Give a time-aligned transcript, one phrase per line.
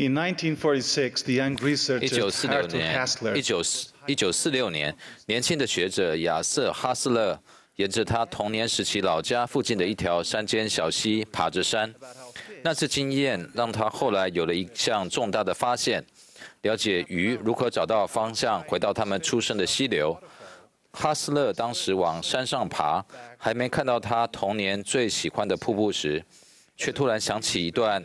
[0.00, 3.62] In 1946, the young 一 researcher 九四六 Arthur 年，一九
[4.06, 7.38] 一九四六年，年轻的学者亚瑟·哈斯勒
[7.76, 11.94] 沿着他童年时期老家附近的一条山间小溪爬着山。
[12.62, 16.02] 那次经验让他后来有了一项重大的发现：
[16.62, 20.18] 了解鱼如何找到方向回到他们出生的溪流。
[20.92, 23.04] 哈斯勒当时往山上爬，
[23.36, 26.24] 还没看到他童年最喜欢的瀑布时，
[26.78, 28.02] 却突然想起一段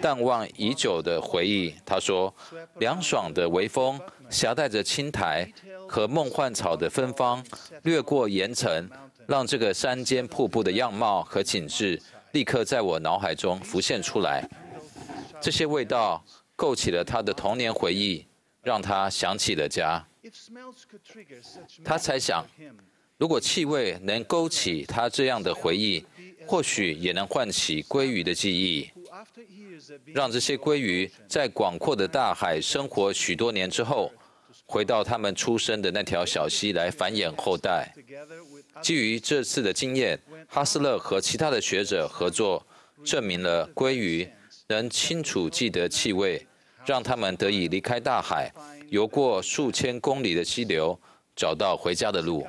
[0.00, 1.74] 淡忘已久的回忆。
[1.84, 2.34] 他说
[2.80, 5.50] ：“凉爽的微风，夹带着青苔
[5.88, 7.44] 和梦幻草的芬芳，
[7.82, 8.88] 掠过岩层，
[9.26, 12.00] 让这个山间瀑布的样貌和景致
[12.32, 14.48] 立刻在我脑海中浮现出来。
[15.40, 16.24] 这些味道
[16.56, 18.26] 勾起了他的童年回忆，
[18.62, 20.04] 让他想起了家。
[21.84, 22.46] 他猜想，
[23.22, 26.04] 如果气味能勾起他这样的回忆，
[26.44, 28.90] 或许也能唤起鲑鱼的记忆。”
[30.12, 34.10] 让这些鲑鱼在广阔的大海生活许多年之后，
[34.66, 37.94] 回到他们出生的那条小溪来繁衍后代。
[38.82, 42.66] 基于这次的经验，哈斯勒和其他的学者合作，
[43.04, 44.28] 证明了鲑鱼
[44.66, 46.44] 能清楚记得气味，
[46.84, 48.52] 让他们得以离开大海，
[48.88, 50.98] 游过数千公里的溪流，
[51.36, 52.44] 找到回家的路。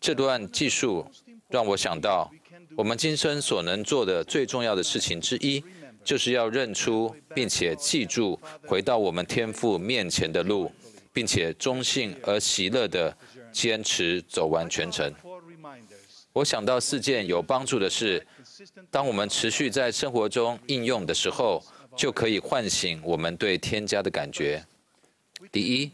[0.00, 1.06] 这段技术
[1.48, 2.30] 让我想到，
[2.76, 5.62] 我们今生所能做的最重要的事情之一，
[6.02, 10.72] 就是要认出并且记住回到我们天父面前的路，
[11.12, 13.16] 并且忠信而喜乐地
[13.52, 15.12] 坚持走完全程。
[16.32, 18.26] 我想到四件有帮助的事，
[18.90, 21.62] 当我们持续在生活中应用的时候，
[21.94, 24.64] 就可以唤醒我们对添加的感觉。
[25.52, 25.92] 第一，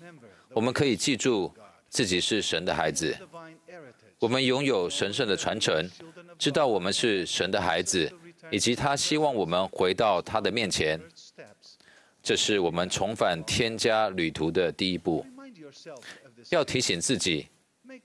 [0.51, 1.53] 我们可以记住
[1.89, 3.17] 自己是神的孩子。
[4.19, 5.89] 我们拥有神圣的传承，
[6.39, 8.13] 知道我们是神的孩子，
[8.51, 11.01] 以及他希望我们回到他的面前。
[12.23, 15.25] 这是我们重返天家旅途的第一步。
[16.51, 17.47] 要提醒自己，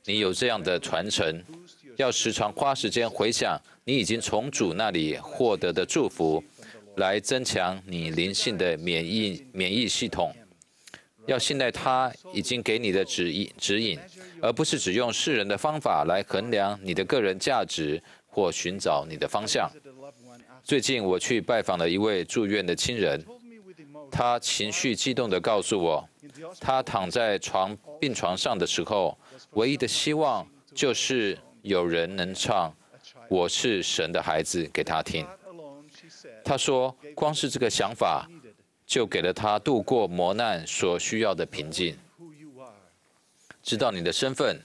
[0.06, 1.44] 你有这样的传承，
[1.98, 6.44] 要时常花时间回想你已经从主那里获得的祝福，
[6.98, 10.32] 来增强你灵性的免疫免疫系统。
[11.26, 14.00] 要信赖他已经给你的指引指引。
[14.42, 19.72] 而不是只用世人的方法来衡量你的个人价值或寻找你的方向。
[20.62, 23.26] 最近我去拜访了一位住院的亲人，
[24.12, 26.10] 他情绪激动地告诉我，
[26.60, 29.18] 他躺在床病床上的时候，
[29.52, 30.46] 唯一的希望
[30.76, 32.70] 就是有人能唱
[33.30, 35.26] 《我是神的孩子》给他听。
[36.44, 38.28] 他说，光是这个想法，
[38.86, 41.98] 就给了他度过磨难所需要的平静。
[43.62, 44.60] 知道你的身份，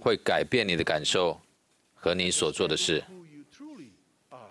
[0.00, 1.40] 会改变你的感受
[1.94, 3.02] 和你所做的事。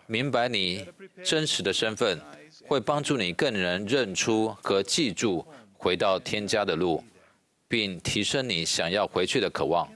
[0.08, 0.86] 明白你
[1.24, 2.20] 真实的身份，
[2.68, 7.04] 会帮助你更能认出和记住回到天家的路，
[7.68, 9.88] 并提升你想要回去的渴望。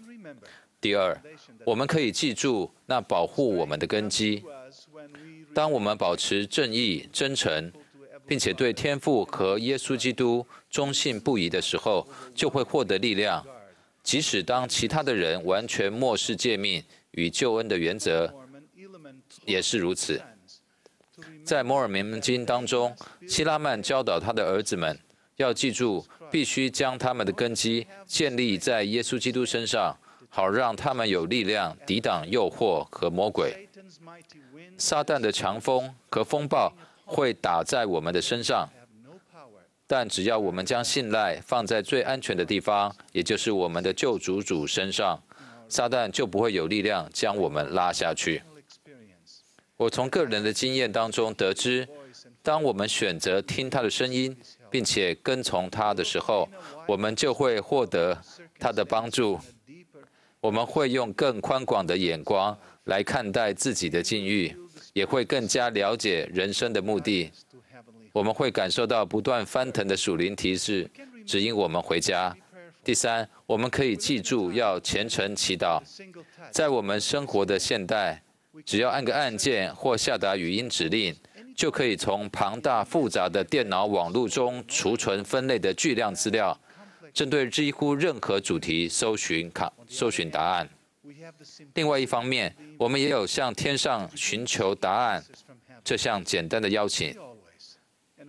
[0.82, 1.20] 第二，
[1.66, 4.44] 我们可以记住那保护我们的根基。
[5.54, 7.72] 当我们保持正义、真诚，
[8.30, 13.44] 并且对天父和耶稣基督忠信不疑的时候，就会获得力量。
[14.04, 18.32] 即使当其他的人完全漠视诫命与救恩的原则，
[19.46, 20.22] 也是如此。
[21.44, 22.96] 在摩尔门经当中，
[23.28, 25.00] 希拉曼教导他的儿子们
[25.38, 29.98] 要记住，必须将他们的根基建立在耶稣基督身上，
[30.30, 33.68] 好让他们有力量抵挡诱惑和魔鬼。
[34.78, 36.72] 撒旦的强风和风暴
[37.10, 38.70] 会打在我们的身上。
[39.88, 45.20] 但只要我们将信赖放在最安全的地方，也就是我们的救主主身上，
[45.68, 48.44] 撒旦就不会有力量将我们拉下去。
[49.76, 51.88] 我从个人的经验当中得知，
[52.44, 54.38] 当我们选择听他的声音，
[54.70, 56.48] 并且跟从他的时候，
[56.86, 58.16] 我们就会获得
[58.60, 59.40] 他的帮助。
[60.42, 64.56] 我们会用更宽广的眼光来看待自己的境遇，
[64.94, 67.32] 也会更加了解人生的目的。
[68.12, 70.90] 我们会感受到不断翻腾的属灵提示，
[71.26, 72.36] 指引我们回家。
[72.84, 75.82] 第三，我们可以记住要虔诚祈祷。
[76.50, 78.24] 在我们生活的现代，
[78.66, 81.16] 只要按个按键或下达语音指令，
[81.56, 86.60] 就可以从庞大复杂的电脑网络中储存分类的巨量资料，
[87.14, 90.68] 针对几乎任何主题搜寻卡搜寻答案。
[91.74, 95.24] 另外一方面，我们也有向天上寻求答案
[95.84, 97.16] 这项简单的邀请。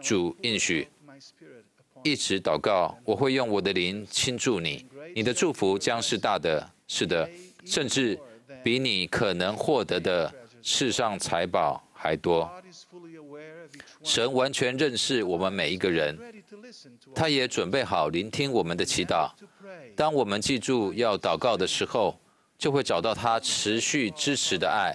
[0.03, 0.89] 主应许，
[2.03, 7.29] 一直祷告，我会用我的灵倾注你，你的祝福将是大的，是的，
[7.67, 8.19] 甚至
[8.65, 10.33] 比你可能获得的
[10.63, 12.51] 世上财宝还多。
[14.03, 16.19] 神完全认识我们每一个人，
[17.15, 19.31] 他也准备好聆听我们的祈祷。
[19.95, 22.19] 当我们记住要祷告的时候，
[22.61, 24.95] 就会找到他持续支持的爱。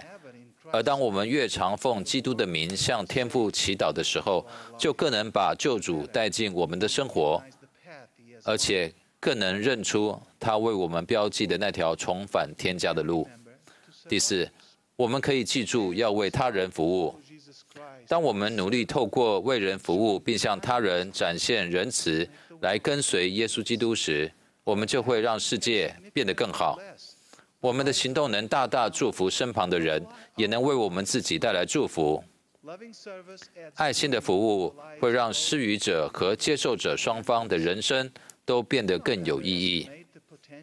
[0.72, 4.46] 而当我们越常奉基督的名向天父祈祷的时候，
[4.78, 7.42] 就更能把救主带进我们的生活，
[8.44, 13.28] 而且更能认出他为我们标记的那条重返天家的路。
[14.08, 14.48] 第四，
[14.96, 17.20] 我们可以记住要为他人服务。
[18.08, 22.28] 当我们努力透过为人服务，并向他人展现仁慈，
[22.62, 24.32] 来跟随耶稣基督时，
[24.64, 26.80] 我们就会让世界变得更好。
[27.66, 32.24] 我们的行动能大大祝福身旁的人，也能为我们自己带来祝福。
[33.74, 38.08] 爱心的服务会让施予者和接受者双方的人生
[38.46, 39.90] 都变得更有意义。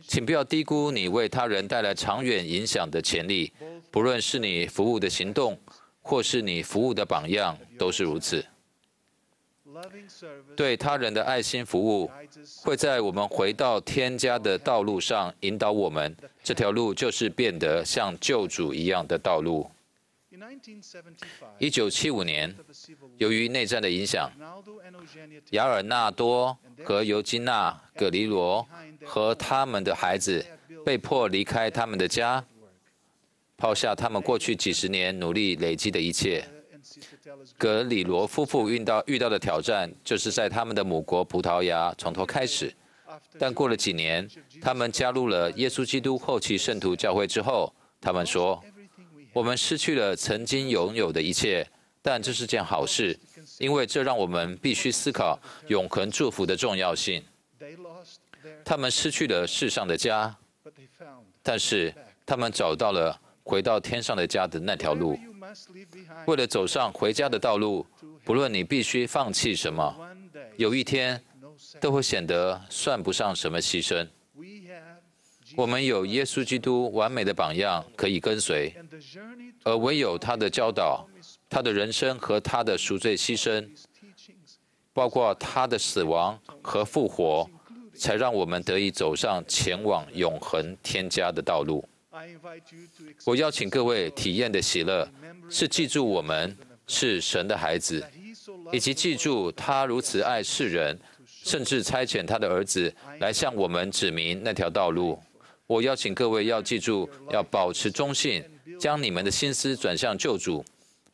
[0.07, 3.53] 请不要低估你为他人带来长远影响的潜力，
[3.91, 5.59] 不论是你服务的行动，
[6.03, 8.45] 或是你服务的榜样，都是如此。
[10.57, 12.11] 对他人的爱心服务，
[12.63, 16.17] 会在我们回到天家的道路上引导我们。
[16.43, 19.71] 这条路就是变得像救主一样的道路。
[21.59, 22.53] 一九七五年，
[23.19, 24.31] 由于内战的影响，
[25.51, 28.67] 雅尔纳多和尤金娜·葛里罗
[29.05, 30.45] 和他们的孩子
[30.85, 32.45] 被迫离开他们的家，
[33.57, 36.45] 抛下他们过去几十年努力累积的一切。
[37.57, 42.75] 葛里罗夫妇遇到遇到的挑战，就是在他们的母国葡萄牙从头开始。
[43.39, 44.29] 但过了几年，
[44.61, 48.63] 他们加入了耶稣基督后期圣徒教会之后，他们说
[49.35, 51.67] ：“我们失去了曾经拥有的一切，
[52.01, 53.19] 但这是件好事，
[53.59, 55.39] 因为这让我们必须思考
[55.69, 57.23] 永恒祝福的重要性。”
[58.65, 60.35] 他们失去了世上的家，
[61.43, 61.95] 但是
[62.25, 65.19] 他们找到了回到天上的家的那条路。
[66.27, 67.87] 为了走上回家的道路，
[68.25, 69.95] 不论你必须放弃什么，
[70.57, 71.23] 有一天
[71.81, 74.07] 都会显得算不上什么牺牲。
[75.55, 78.75] 我们有耶稣基督完美的榜样可以跟随，
[79.65, 81.07] 而唯有他的教导、
[81.51, 83.69] 他的人生和他的赎罪牺牲，
[84.95, 87.47] 包括他的死亡和复活，
[87.95, 91.87] 才让我们得以走上前往永恒天家的道路。
[93.25, 95.09] 我邀请各位体验的喜乐，
[95.49, 96.55] 是记住我们
[96.87, 98.05] 是神的孩子，
[98.71, 105.19] 以及记住他如此爱世人，甚至差遣他的儿子来向我们指明那条道路。
[105.67, 108.45] 我邀请各位要记住，要保持忠信，
[108.79, 110.63] 将你们的心思转向救主，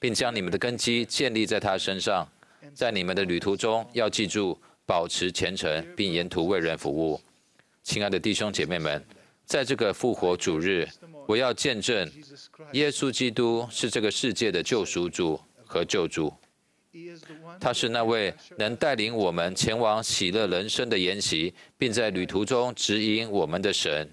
[0.01, 2.27] 并将你们的根基建立在他身上。
[2.75, 7.21] 在你们的旅途中，要记住保持虔诚，并沿途为人服务。
[7.85, 9.01] 亲爱的弟兄姐妹们。
[9.49, 10.87] 在这个复活主日，
[11.27, 12.07] 我要见证
[12.73, 16.31] 耶稣基督是这个世界的救赎主和救主。
[17.59, 24.11] 他是那位能带领我们前往喜乐人生的筵席，并在旅途中指引我们的神。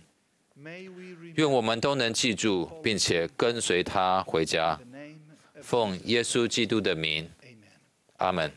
[1.35, 4.79] 愿我们都能记住，并且跟随他回家。
[5.61, 7.29] 奉耶稣基督的名，
[8.17, 8.49] 阿门。